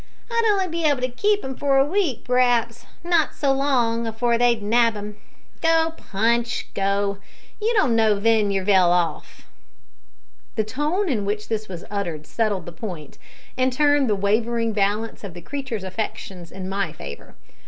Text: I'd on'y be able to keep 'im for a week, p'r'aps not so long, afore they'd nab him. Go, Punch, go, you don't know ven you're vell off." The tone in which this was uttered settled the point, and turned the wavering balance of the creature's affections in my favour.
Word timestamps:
I'd 0.31 0.43
on'y 0.57 0.67
be 0.71 0.83
able 0.85 1.01
to 1.01 1.09
keep 1.09 1.45
'im 1.45 1.55
for 1.55 1.77
a 1.77 1.85
week, 1.85 2.23
p'r'aps 2.25 2.87
not 3.03 3.35
so 3.35 3.53
long, 3.53 4.07
afore 4.07 4.35
they'd 4.35 4.63
nab 4.63 4.95
him. 4.95 5.15
Go, 5.61 5.93
Punch, 5.95 6.67
go, 6.73 7.19
you 7.61 7.71
don't 7.75 7.95
know 7.95 8.19
ven 8.19 8.49
you're 8.49 8.63
vell 8.63 8.91
off." 8.91 9.45
The 10.55 10.63
tone 10.63 11.07
in 11.07 11.23
which 11.23 11.49
this 11.49 11.67
was 11.69 11.85
uttered 11.91 12.25
settled 12.25 12.65
the 12.65 12.71
point, 12.71 13.19
and 13.55 13.71
turned 13.71 14.09
the 14.09 14.15
wavering 14.15 14.73
balance 14.73 15.23
of 15.23 15.35
the 15.35 15.39
creature's 15.41 15.83
affections 15.83 16.51
in 16.51 16.67
my 16.67 16.91
favour. 16.91 17.35